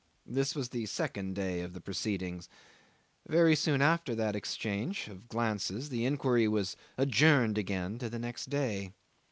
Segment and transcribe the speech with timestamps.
[0.25, 2.49] This was the second day of the proceedings.
[3.27, 8.49] Very soon after that exchange of glances the inquiry was adjourned again to the next
[8.49, 8.93] day.